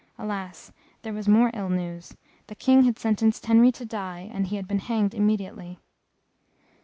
[0.17, 0.71] Alas!
[1.03, 2.13] there was more ill news
[2.47, 5.77] the King had sentenced Henry to die, and he had been hanged immediately.